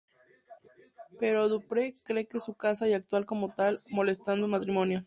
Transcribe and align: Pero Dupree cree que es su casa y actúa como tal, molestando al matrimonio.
Pero 1.19 1.47
Dupree 1.47 1.93
cree 2.03 2.25
que 2.27 2.37
es 2.37 2.43
su 2.43 2.55
casa 2.55 2.87
y 2.87 2.93
actúa 2.93 3.23
como 3.23 3.53
tal, 3.53 3.77
molestando 3.91 4.45
al 4.45 4.51
matrimonio. 4.51 4.99